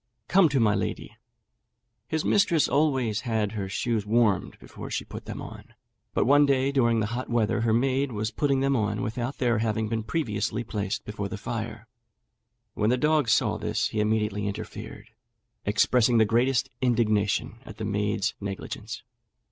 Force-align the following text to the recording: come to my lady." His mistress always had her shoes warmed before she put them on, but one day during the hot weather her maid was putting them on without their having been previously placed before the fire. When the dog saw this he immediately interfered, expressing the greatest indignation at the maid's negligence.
come 0.27 0.49
to 0.49 0.59
my 0.59 0.73
lady." 0.73 1.15
His 2.07 2.25
mistress 2.25 2.67
always 2.67 3.21
had 3.21 3.51
her 3.51 3.69
shoes 3.69 4.03
warmed 4.03 4.57
before 4.57 4.89
she 4.89 5.05
put 5.05 5.25
them 5.25 5.39
on, 5.43 5.75
but 6.15 6.25
one 6.25 6.47
day 6.47 6.71
during 6.71 6.99
the 7.01 7.05
hot 7.13 7.29
weather 7.29 7.61
her 7.61 7.71
maid 7.71 8.11
was 8.11 8.31
putting 8.31 8.61
them 8.61 8.75
on 8.75 9.03
without 9.03 9.37
their 9.37 9.59
having 9.59 9.89
been 9.89 10.01
previously 10.01 10.63
placed 10.63 11.05
before 11.05 11.29
the 11.29 11.37
fire. 11.37 11.85
When 12.73 12.89
the 12.89 12.97
dog 12.97 13.29
saw 13.29 13.57
this 13.59 13.89
he 13.89 13.99
immediately 13.99 14.47
interfered, 14.47 15.11
expressing 15.67 16.17
the 16.17 16.25
greatest 16.25 16.71
indignation 16.81 17.59
at 17.63 17.77
the 17.77 17.85
maid's 17.85 18.33
negligence. 18.41 19.03